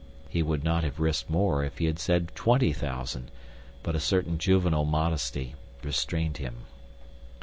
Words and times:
He 0.27 0.41
would 0.41 0.63
not 0.63 0.83
have 0.83 0.99
risked 0.99 1.29
more 1.29 1.63
if 1.63 1.77
he 1.77 1.85
had 1.85 1.99
said 1.99 2.31
twenty 2.33 2.73
thousand; 2.73 3.29
but 3.83 3.93
a 3.95 3.99
certain 3.99 4.39
juvenile 4.39 4.83
modesty 4.83 5.53
restrained 5.83 6.37
him. 6.37 6.65